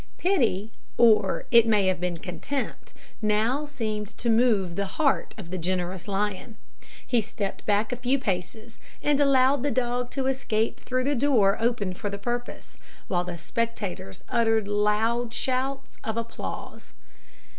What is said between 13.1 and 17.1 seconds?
the spectators uttered loud shouts of applause.